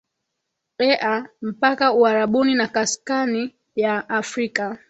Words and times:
ea 0.79 1.29
mpaka 1.41 1.91
uarabuni 1.93 2.55
na 2.55 2.67
kaskani 2.67 3.55
ya 3.75 4.09
afrika 4.09 4.77